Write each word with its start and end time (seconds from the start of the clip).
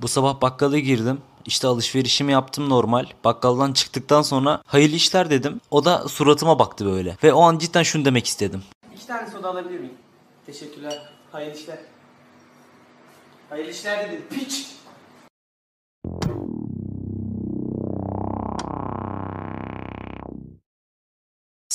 Bu 0.00 0.08
sabah 0.08 0.40
bakkala 0.40 0.78
girdim. 0.78 1.20
İşte 1.46 1.66
alışverişimi 1.66 2.32
yaptım 2.32 2.68
normal. 2.70 3.06
Bakkaldan 3.24 3.72
çıktıktan 3.72 4.22
sonra 4.22 4.62
hayırlı 4.66 4.96
işler 4.96 5.30
dedim. 5.30 5.60
O 5.70 5.84
da 5.84 6.08
suratıma 6.08 6.58
baktı 6.58 6.86
böyle. 6.86 7.16
Ve 7.22 7.32
o 7.32 7.42
an 7.42 7.58
cidden 7.58 7.82
şunu 7.82 8.04
demek 8.04 8.26
istedim. 8.26 8.62
İki 8.94 9.06
tane 9.06 9.30
soda 9.30 9.48
alabilir 9.50 9.80
miyim? 9.80 9.94
Teşekkürler. 10.46 11.02
Hayırlı 11.32 11.58
işler. 11.58 11.78
Hayırlı 13.50 13.70
işler 13.70 14.10
dedim. 14.10 14.24
Piç. 14.30 14.66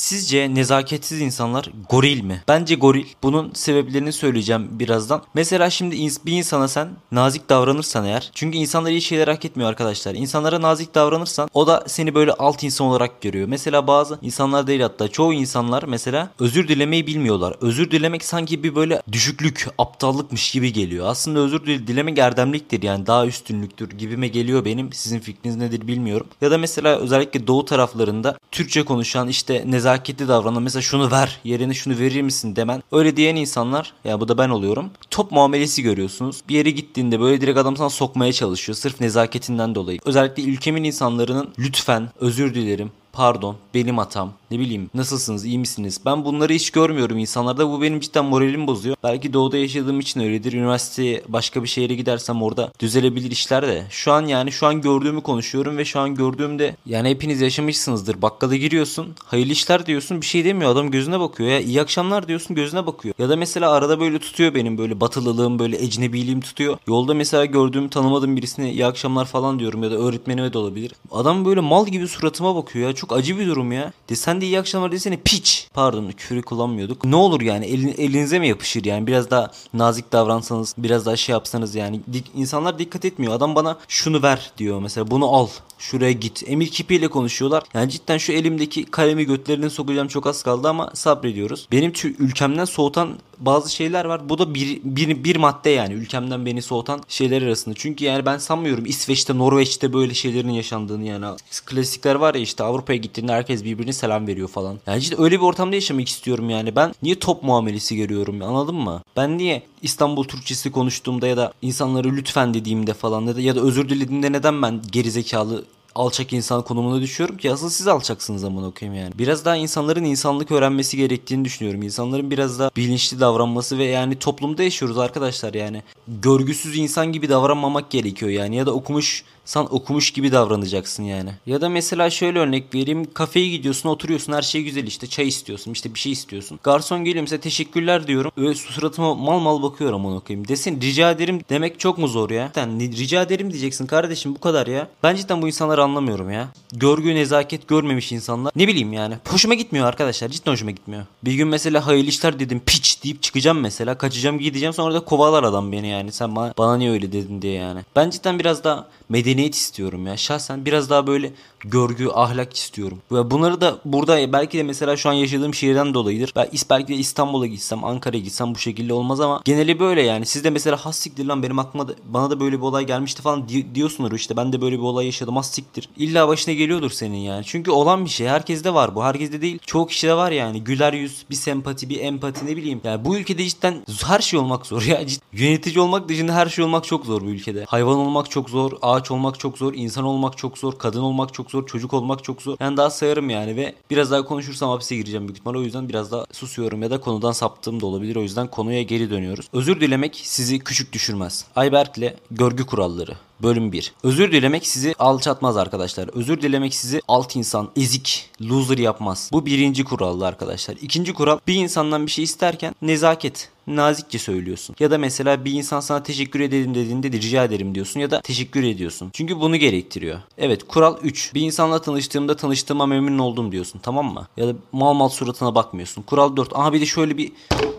Sizce 0.03 0.55
nezaketsiz 0.55 1.21
insanlar 1.21 1.69
goril 1.89 2.21
mi? 2.21 2.43
Bence 2.47 2.75
goril. 2.75 3.05
Bunun 3.23 3.51
sebeplerini 3.53 4.13
söyleyeceğim 4.13 4.67
birazdan. 4.71 5.23
Mesela 5.33 5.69
şimdi 5.69 5.95
bir 6.25 6.31
insana 6.31 6.67
sen 6.67 6.89
nazik 7.11 7.49
davranırsan 7.49 8.05
eğer. 8.05 8.31
Çünkü 8.33 8.57
insanlar 8.57 8.91
iyi 8.91 9.01
şeyler 9.01 9.27
hak 9.27 9.45
etmiyor 9.45 9.69
arkadaşlar. 9.69 10.15
İnsanlara 10.15 10.61
nazik 10.61 10.95
davranırsan 10.95 11.49
o 11.53 11.67
da 11.67 11.83
seni 11.87 12.15
böyle 12.15 12.33
alt 12.33 12.63
insan 12.63 12.87
olarak 12.87 13.21
görüyor. 13.21 13.47
Mesela 13.47 13.87
bazı 13.87 14.19
insanlar 14.21 14.67
değil 14.67 14.81
hatta 14.81 15.07
çoğu 15.07 15.33
insanlar 15.33 15.83
mesela 15.83 16.29
özür 16.39 16.67
dilemeyi 16.67 17.07
bilmiyorlar. 17.07 17.55
Özür 17.61 17.91
dilemek 17.91 18.25
sanki 18.25 18.63
bir 18.63 18.75
böyle 18.75 19.01
düşüklük, 19.11 19.67
aptallıkmış 19.77 20.51
gibi 20.51 20.73
geliyor. 20.73 21.07
Aslında 21.07 21.39
özür 21.39 21.65
dil- 21.65 21.87
dilemek 21.87 22.17
erdemliktir 22.17 22.83
yani 22.83 23.07
daha 23.07 23.25
üstünlüktür 23.25 23.89
gibime 23.89 24.27
geliyor 24.27 24.65
benim. 24.65 24.93
Sizin 24.93 25.19
fikriniz 25.19 25.55
nedir 25.55 25.87
bilmiyorum. 25.87 26.27
Ya 26.41 26.51
da 26.51 26.57
mesela 26.57 26.97
özellikle 26.97 27.47
doğu 27.47 27.65
taraflarında 27.65 28.37
Türkçe 28.51 28.83
konuşan 28.85 29.27
işte 29.27 29.63
nezaketli 29.93 30.27
davranan 30.27 30.63
mesela 30.63 30.81
şunu 30.81 31.11
ver 31.11 31.39
yerine 31.43 31.73
şunu 31.73 31.99
verir 31.99 32.21
misin 32.21 32.55
demen 32.55 32.83
öyle 32.91 33.17
diyen 33.17 33.35
insanlar 33.35 33.93
ya 34.03 34.19
bu 34.19 34.27
da 34.27 34.37
ben 34.37 34.49
oluyorum. 34.49 34.91
Top 35.09 35.31
muamelesi 35.31 35.83
görüyorsunuz. 35.83 36.41
Bir 36.49 36.55
yere 36.55 36.69
gittiğinde 36.71 37.19
böyle 37.19 37.41
direkt 37.41 37.57
adam 37.57 37.77
sana 37.77 37.89
sokmaya 37.89 38.33
çalışıyor 38.33 38.75
sırf 38.75 39.01
nezaketinden 39.01 39.75
dolayı. 39.75 39.99
Özellikle 40.05 40.43
ülkemin 40.43 40.83
insanların 40.83 41.53
lütfen 41.59 42.09
özür 42.19 42.53
dilerim 42.53 42.91
pardon 43.13 43.55
benim 43.73 43.97
hatam. 43.97 44.33
Ne 44.51 44.59
bileyim 44.59 44.89
nasılsınız 44.93 45.45
iyi 45.45 45.59
misiniz? 45.59 45.99
Ben 46.05 46.25
bunları 46.25 46.53
hiç 46.53 46.71
görmüyorum 46.71 47.17
insanlarda. 47.17 47.69
Bu 47.69 47.81
benim 47.81 47.99
cidden 47.99 48.25
moralimi 48.25 48.67
bozuyor. 48.67 48.95
Belki 49.03 49.33
doğuda 49.33 49.57
yaşadığım 49.57 49.99
için 49.99 50.19
öyledir. 50.19 50.53
Üniversiteye 50.53 51.23
başka 51.27 51.63
bir 51.63 51.67
şehre 51.67 51.95
gidersem 51.95 52.41
orada 52.41 52.71
düzelebilir 52.79 53.31
işler 53.31 53.67
de. 53.67 53.83
Şu 53.89 54.11
an 54.11 54.25
yani 54.25 54.51
şu 54.51 54.67
an 54.67 54.81
gördüğümü 54.81 55.21
konuşuyorum 55.21 55.77
ve 55.77 55.85
şu 55.85 55.99
an 55.99 56.15
gördüğümde 56.15 56.75
yani 56.85 57.09
hepiniz 57.09 57.41
yaşamışsınızdır. 57.41 58.21
Bakkala 58.21 58.55
giriyorsun 58.55 59.15
hayırlı 59.25 59.51
işler 59.51 59.85
diyorsun 59.85 60.21
bir 60.21 60.25
şey 60.25 60.45
demiyor. 60.45 60.71
Adam 60.71 60.91
gözüne 60.91 61.19
bakıyor 61.19 61.49
ya. 61.49 61.59
İyi 61.59 61.81
akşamlar 61.81 62.27
diyorsun 62.27 62.55
gözüne 62.55 62.85
bakıyor. 62.85 63.15
Ya 63.19 63.29
da 63.29 63.35
mesela 63.35 63.71
arada 63.71 63.99
böyle 63.99 64.19
tutuyor 64.19 64.53
benim 64.55 64.77
böyle 64.77 65.01
batılılığım 65.01 65.59
böyle 65.59 65.83
ecnebiliğim 65.83 66.41
tutuyor. 66.41 66.77
Yolda 66.87 67.13
mesela 67.13 67.45
gördüğüm 67.45 67.89
tanımadığım 67.89 68.37
birisine 68.37 68.71
iyi 68.71 68.85
akşamlar 68.85 69.25
falan 69.25 69.59
diyorum 69.59 69.83
ya 69.83 69.91
da 69.91 69.95
öğretmenime 69.95 70.53
de 70.53 70.57
olabilir. 70.57 70.91
Adam 71.11 71.45
böyle 71.45 71.59
mal 71.59 71.87
gibi 71.87 72.07
suratıma 72.07 72.55
bakıyor 72.55 72.87
ya. 72.89 72.95
Çok 72.95 73.02
acı 73.11 73.39
bir 73.39 73.47
durum 73.47 73.71
ya. 73.71 73.93
De 74.09 74.15
sen 74.15 74.41
de 74.41 74.45
iyi 74.45 74.59
akşamlar 74.59 74.91
desene 74.91 75.17
piç. 75.17 75.67
Pardon 75.73 76.11
küfürü 76.11 76.41
kullanmıyorduk. 76.41 77.05
Ne 77.05 77.15
olur 77.15 77.41
yani 77.41 77.65
elin, 77.65 77.95
elinize 77.97 78.39
mi 78.39 78.47
yapışır 78.47 78.85
yani 78.85 79.07
biraz 79.07 79.31
daha 79.31 79.51
nazik 79.73 80.11
davransanız 80.11 80.75
biraz 80.77 81.05
daha 81.05 81.15
şey 81.15 81.33
yapsanız 81.33 81.75
yani. 81.75 81.99
Dik, 82.13 82.31
insanlar 82.35 82.79
dikkat 82.79 83.05
etmiyor. 83.05 83.33
Adam 83.33 83.55
bana 83.55 83.77
şunu 83.87 84.23
ver 84.23 84.51
diyor 84.57 84.81
mesela 84.81 85.11
bunu 85.11 85.35
al. 85.35 85.47
Şuraya 85.77 86.11
git. 86.11 86.43
Emir 86.47 86.67
kipiyle 86.67 87.07
konuşuyorlar. 87.07 87.63
Yani 87.73 87.91
cidden 87.91 88.17
şu 88.17 88.31
elimdeki 88.31 88.85
kalemi 88.85 89.25
götlerine 89.25 89.69
sokacağım 89.69 90.07
çok 90.07 90.27
az 90.27 90.43
kaldı 90.43 90.69
ama 90.69 90.91
sabrediyoruz. 90.93 91.67
Benim 91.71 91.93
ülkemden 92.19 92.65
soğutan 92.65 93.17
bazı 93.45 93.73
şeyler 93.73 94.05
var. 94.05 94.29
Bu 94.29 94.37
da 94.37 94.53
bir, 94.53 94.79
bir, 94.83 95.23
bir 95.23 95.35
madde 95.35 95.69
yani 95.69 95.93
ülkemden 95.93 96.45
beni 96.45 96.61
soğutan 96.61 97.01
şeyler 97.07 97.41
arasında. 97.41 97.75
Çünkü 97.77 98.05
yani 98.05 98.25
ben 98.25 98.37
sanmıyorum 98.37 98.85
İsveç'te, 98.85 99.37
Norveç'te 99.37 99.93
böyle 99.93 100.13
şeylerin 100.13 100.49
yaşandığını 100.49 101.05
yani. 101.05 101.25
Klasikler 101.65 102.15
var 102.15 102.35
ya 102.35 102.41
işte 102.41 102.63
Avrupa'ya 102.63 102.99
gittiğinde 102.99 103.31
herkes 103.31 103.63
birbirine 103.63 103.93
selam 103.93 104.27
veriyor 104.27 104.47
falan. 104.47 104.79
Yani 104.87 105.01
cidden 105.01 105.21
öyle 105.21 105.35
bir 105.35 105.45
ortamda 105.45 105.75
yaşamak 105.75 106.09
istiyorum 106.09 106.49
yani. 106.49 106.75
Ben 106.75 106.93
niye 107.03 107.19
top 107.19 107.43
muamelesi 107.43 107.95
görüyorum 107.95 108.41
anladın 108.41 108.75
mı? 108.75 109.01
Ben 109.17 109.37
niye 109.37 109.63
İstanbul 109.81 110.23
Türkçesi 110.23 110.71
konuştuğumda 110.71 111.27
ya 111.27 111.37
da 111.37 111.53
insanları 111.61 112.15
lütfen 112.15 112.53
dediğimde 112.53 112.93
falan 112.93 113.21
ya 113.21 113.35
da, 113.35 113.41
ya 113.41 113.55
da 113.55 113.61
özür 113.61 113.89
dilediğimde 113.89 114.31
neden 114.31 114.61
ben 114.61 114.81
gerizekalı 114.91 115.63
alçak 115.95 116.33
insan 116.33 116.61
konumuna 116.61 117.01
düşüyorum 117.01 117.37
ki 117.37 117.51
asıl 117.51 117.69
siz 117.69 117.87
alçaksınız 117.87 118.43
amına 118.43 118.71
koyayım 118.71 119.01
yani. 119.03 119.13
Biraz 119.17 119.45
daha 119.45 119.55
insanların 119.55 120.03
insanlık 120.03 120.51
öğrenmesi 120.51 120.97
gerektiğini 120.97 121.45
düşünüyorum. 121.45 121.81
İnsanların 121.81 122.31
biraz 122.31 122.59
daha 122.59 122.69
bilinçli 122.75 123.19
davranması 123.19 123.77
ve 123.77 123.83
yani 123.83 124.19
toplumda 124.19 124.63
yaşıyoruz 124.63 124.97
arkadaşlar 124.97 125.53
yani. 125.53 125.83
Görgüsüz 126.07 126.77
insan 126.77 127.11
gibi 127.11 127.29
davranmamak 127.29 127.89
gerekiyor 127.89 128.31
yani 128.31 128.55
ya 128.55 128.65
da 128.65 128.71
okumuş 128.71 129.23
sen 129.45 129.67
okumuş 129.69 130.11
gibi 130.11 130.31
davranacaksın 130.31 131.03
yani. 131.03 131.29
Ya 131.45 131.61
da 131.61 131.69
mesela 131.69 132.09
şöyle 132.09 132.39
örnek 132.39 132.75
vereyim. 132.75 133.13
Kafeye 133.13 133.49
gidiyorsun 133.49 133.89
oturuyorsun 133.89 134.33
her 134.33 134.41
şey 134.41 134.63
güzel 134.63 134.87
işte 134.87 135.07
çay 135.07 135.27
istiyorsun 135.27 135.71
işte 135.71 135.93
bir 135.93 135.99
şey 135.99 136.11
istiyorsun. 136.11 136.59
Garson 136.63 137.03
geliyor 137.03 137.21
mesela 137.21 137.39
teşekkürler 137.39 138.07
diyorum. 138.07 138.31
Öyle 138.37 138.55
suratıma 138.55 139.15
mal 139.15 139.39
mal 139.39 139.63
bakıyor 139.63 139.93
amına 139.93 140.19
koyayım. 140.19 140.47
Desin 140.47 140.81
rica 140.81 141.11
ederim 141.11 141.41
demek 141.49 141.79
çok 141.79 141.97
mu 141.97 142.07
zor 142.07 142.29
ya? 142.29 142.47
Cidden 142.47 142.79
rica 142.79 143.21
ederim 143.21 143.51
diyeceksin 143.51 143.85
kardeşim 143.85 144.35
bu 144.35 144.39
kadar 144.39 144.67
ya. 144.67 144.87
Ben 145.03 145.15
cidden 145.15 145.41
bu 145.41 145.47
insanları 145.47 145.83
anlamıyorum 145.83 146.31
ya. 146.31 146.47
Görgü 146.73 147.15
nezaket 147.15 147.67
görmemiş 147.67 148.11
insanlar. 148.11 148.53
Ne 148.55 148.67
bileyim 148.67 148.93
yani. 148.93 149.15
Hoşuma 149.27 149.53
gitmiyor 149.53 149.87
arkadaşlar. 149.87 150.29
Cidden 150.29 150.51
hoşuma 150.51 150.71
gitmiyor. 150.71 151.05
Bir 151.23 151.33
gün 151.33 151.47
mesela 151.47 151.87
hayırlı 151.87 152.09
işler 152.09 152.39
dedim 152.39 152.61
piç 152.65 153.03
deyip 153.03 153.21
çıkacağım 153.21 153.59
mesela. 153.59 153.97
Kaçacağım 153.97 154.39
gideceğim 154.39 154.73
sonra 154.73 154.93
da 154.93 154.99
kovalar 154.99 155.43
adam 155.43 155.71
beni 155.71 155.87
yani. 155.87 156.11
Sen 156.11 156.35
bana, 156.35 156.53
bana 156.57 156.77
niye 156.77 156.91
öyle 156.91 157.11
dedin 157.11 157.41
diye 157.41 157.53
yani. 157.53 157.81
Ben 157.95 158.09
cidden 158.09 158.39
biraz 158.39 158.63
daha 158.63 158.87
medeniyet 159.33 159.55
istiyorum 159.55 160.07
ya. 160.07 160.17
Şahsen 160.17 160.65
biraz 160.65 160.89
daha 160.89 161.07
böyle 161.07 161.33
görgü, 161.59 162.07
ahlak 162.13 162.55
istiyorum. 162.57 162.97
Ve 163.11 163.31
bunları 163.31 163.61
da 163.61 163.77
burada 163.85 164.33
belki 164.33 164.57
de 164.57 164.63
mesela 164.63 164.97
şu 164.97 165.09
an 165.09 165.13
yaşadığım 165.13 165.53
şehirden 165.53 165.93
dolayıdır. 165.93 166.33
Ben 166.35 166.47
belki 166.69 166.87
de 166.87 166.95
İstanbul'a 166.95 167.47
gitsem, 167.47 167.83
Ankara'ya 167.83 168.23
gitsem 168.23 168.55
bu 168.55 168.59
şekilde 168.59 168.93
olmaz 168.93 169.19
ama 169.21 169.41
geneli 169.45 169.79
böyle 169.79 170.01
yani. 170.01 170.25
Siz 170.25 170.43
de 170.43 170.49
mesela 170.49 170.77
has 170.85 170.97
siktir 170.97 171.25
lan 171.25 171.43
benim 171.43 171.59
aklıma 171.59 171.87
da, 171.87 171.93
bana 172.05 172.29
da 172.29 172.39
böyle 172.39 172.57
bir 172.57 172.61
olay 172.61 172.85
gelmişti 172.85 173.21
falan 173.21 173.49
di- 173.49 173.75
diyorsunuz 173.75 174.13
işte. 174.13 174.37
Ben 174.37 174.53
de 174.53 174.61
böyle 174.61 174.75
bir 174.75 174.83
olay 174.83 175.05
yaşadım 175.05 175.35
has 175.35 175.51
siktir. 175.51 175.89
İlla 175.97 176.27
başına 176.27 176.53
geliyordur 176.53 176.91
senin 176.91 177.17
yani. 177.17 177.43
Çünkü 177.45 177.71
olan 177.71 178.05
bir 178.05 178.09
şey. 178.09 178.27
Herkeste 178.27 178.73
var 178.73 178.95
bu. 178.95 179.03
Herkeste 179.03 179.41
değil. 179.41 179.59
Çoğu 179.65 179.87
kişide 179.87 180.13
var 180.13 180.31
yani. 180.31 180.63
Güler 180.63 180.93
yüz, 180.93 181.25
bir 181.29 181.35
sempati, 181.35 181.89
bir 181.89 181.99
empati 181.99 182.45
ne 182.45 182.57
bileyim. 182.57 182.81
Yani 182.83 183.05
bu 183.05 183.17
ülkede 183.17 183.45
cidden 183.45 183.75
her 184.05 184.19
şey 184.19 184.39
olmak 184.39 184.65
zor 184.65 184.81
ya. 184.81 185.01
Cid- 185.03 185.21
Yönetici 185.33 185.79
olmak 185.79 186.09
dışında 186.09 186.33
her 186.35 186.47
şey 186.49 186.65
olmak 186.65 186.85
çok 186.85 187.05
zor 187.05 187.21
bu 187.21 187.25
ülkede. 187.25 187.65
Hayvan 187.67 187.97
olmak 187.97 188.31
çok 188.31 188.49
zor, 188.49 188.71
ağaç 188.81 189.11
olmak 189.11 189.22
çok 189.31 189.57
zor, 189.57 189.73
insan 189.73 190.03
olmak 190.03 190.37
çok 190.37 190.57
zor, 190.57 190.77
kadın 190.77 191.01
olmak 191.01 191.33
çok 191.33 191.51
zor, 191.51 191.67
çocuk 191.67 191.93
olmak 191.93 192.23
çok 192.23 192.41
zor. 192.41 192.57
Yani 192.59 192.77
daha 192.77 192.89
sayarım 192.89 193.29
yani 193.29 193.55
ve 193.55 193.75
biraz 193.89 194.11
daha 194.11 194.25
konuşursam 194.25 194.69
hapise 194.69 194.95
gireceğim 194.95 195.27
büyük 195.27 195.37
ihtimalle. 195.37 195.57
O 195.57 195.61
yüzden 195.61 195.89
biraz 195.89 196.11
daha 196.11 196.25
susuyorum 196.31 196.83
ya 196.83 196.91
da 196.91 196.99
konudan 196.99 197.31
saptığım 197.31 197.81
da 197.81 197.85
olabilir. 197.85 198.15
O 198.15 198.21
yüzden 198.21 198.47
konuya 198.47 198.83
geri 198.83 199.09
dönüyoruz. 199.09 199.47
Özür 199.53 199.81
dilemek 199.81 200.21
sizi 200.23 200.59
küçük 200.59 200.93
düşürmez. 200.93 201.45
Ayberk'le 201.55 202.13
görgü 202.31 202.65
kuralları. 202.65 203.15
Bölüm 203.41 203.71
1. 203.71 203.93
Özür 204.03 204.31
dilemek 204.31 204.67
sizi 204.67 204.95
alçatmaz 204.99 205.57
arkadaşlar. 205.57 206.07
Özür 206.13 206.41
dilemek 206.41 206.73
sizi 206.73 207.01
alt 207.07 207.35
insan, 207.35 207.69
ezik, 207.75 208.29
loser 208.41 208.77
yapmaz. 208.77 209.29
Bu 209.33 209.45
birinci 209.45 209.83
kuraldı 209.83 210.25
arkadaşlar. 210.25 210.75
İkinci 210.81 211.13
kural 211.13 211.39
bir 211.47 211.55
insandan 211.55 212.05
bir 212.05 212.11
şey 212.11 212.23
isterken 212.23 212.75
nezaket 212.81 213.49
nazikçe 213.67 214.19
söylüyorsun. 214.19 214.75
Ya 214.79 214.91
da 214.91 214.97
mesela 214.97 215.45
bir 215.45 215.51
insan 215.51 215.79
sana 215.79 216.03
teşekkür 216.03 216.39
ederim 216.39 216.75
dediğinde 216.75 217.13
de 217.13 217.17
rica 217.17 217.43
ederim 217.43 217.75
diyorsun 217.75 217.99
ya 217.99 218.11
da 218.11 218.21
teşekkür 218.21 218.63
ediyorsun. 218.63 219.09
Çünkü 219.13 219.39
bunu 219.39 219.55
gerektiriyor. 219.55 220.19
Evet 220.37 220.67
kural 220.67 220.97
3. 221.03 221.33
Bir 221.33 221.41
insanla 221.41 221.81
tanıştığımda 221.81 222.35
tanıştığıma 222.35 222.85
memnun 222.85 223.19
oldum 223.19 223.51
diyorsun 223.51 223.79
tamam 223.83 224.13
mı? 224.13 224.27
Ya 224.37 224.47
da 224.47 224.53
mal 224.71 224.93
mal 224.93 225.09
suratına 225.09 225.55
bakmıyorsun. 225.55 226.01
Kural 226.01 226.35
4. 226.37 226.55
Aha 226.55 226.73
bir 226.73 226.81
de 226.81 226.85
şöyle 226.85 227.17
bir 227.17 227.31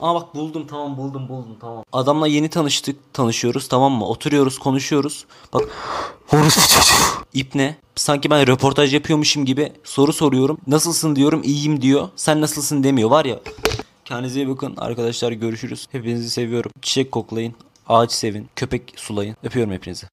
Aa 0.02 0.14
bak 0.14 0.34
buldum 0.34 0.66
tamam 0.66 0.96
buldum 0.96 1.28
buldum 1.28 1.56
tamam. 1.60 1.84
Adamla 1.92 2.26
yeni 2.26 2.48
tanıştık 2.48 3.14
tanışıyoruz 3.14 3.68
tamam 3.68 3.92
mı? 3.92 4.06
Oturuyoruz 4.06 4.58
konuşuyoruz. 4.58 5.24
Bak 5.54 5.62
İp 7.34 7.54
ne? 7.54 7.76
Sanki 7.94 8.30
ben 8.30 8.46
röportaj 8.46 8.94
yapıyormuşum 8.94 9.44
gibi 9.44 9.72
soru 9.84 10.12
soruyorum. 10.12 10.58
Nasılsın 10.66 11.16
diyorum 11.16 11.42
iyiyim 11.44 11.82
diyor. 11.82 12.08
Sen 12.16 12.40
nasılsın 12.40 12.84
demiyor 12.84 13.10
var 13.10 13.24
ya. 13.24 13.40
Kendinize 14.04 14.40
iyi 14.40 14.48
bakın 14.48 14.74
arkadaşlar 14.76 15.32
görüşürüz. 15.32 15.86
Hepinizi 15.92 16.30
seviyorum. 16.30 16.70
Çiçek 16.82 17.12
koklayın. 17.12 17.54
Ağaç 17.88 18.12
sevin. 18.12 18.48
Köpek 18.56 18.92
sulayın. 18.96 19.36
Öpüyorum 19.44 19.72
hepinizi. 19.72 20.06